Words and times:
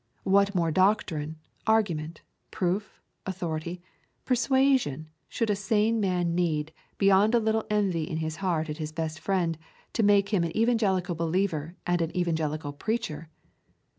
What 0.23 0.55
more 0.55 0.71
doctrine, 0.71 1.37
argument, 1.67 2.21
proof, 2.49 2.99
authority, 3.27 3.83
persuasion 4.25 5.09
should 5.29 5.51
a 5.51 5.55
sane 5.55 5.99
man 5.99 6.33
need 6.33 6.73
beyond 6.97 7.35
a 7.35 7.39
little 7.39 7.65
envy 7.69 8.05
in 8.09 8.17
his 8.17 8.37
heart 8.37 8.67
at 8.67 8.77
his 8.79 8.91
best 8.91 9.19
friend 9.19 9.59
to 9.93 10.01
make 10.01 10.29
him 10.29 10.43
an 10.43 10.57
evangelical 10.57 11.13
believer 11.13 11.75
and 11.85 12.01
an 12.01 12.17
evangelical 12.17 12.73
preacher? 12.73 13.29